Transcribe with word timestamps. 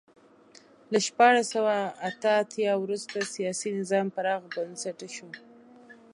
له 0.91 0.99
شپاړس 1.07 1.45
سوه 1.55 1.75
اته 2.09 2.29
اتیا 2.43 2.73
وروسته 2.83 3.29
سیاسي 3.33 3.69
نظام 3.79 4.07
پراخ 4.15 4.41
بنسټه 4.55 5.07
شو. 5.15 5.29